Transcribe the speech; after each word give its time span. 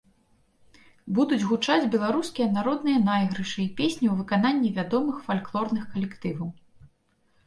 Будуць 1.17 1.45
гучаць 1.49 1.89
беларускія 1.95 2.47
народныя 2.55 3.01
найгрышы 3.09 3.59
і 3.63 3.65
песні 3.81 4.07
ў 4.13 4.21
выкананні 4.21 4.69
вядомых 4.79 5.15
фальклорных 5.29 5.83
калектываў. 5.93 6.47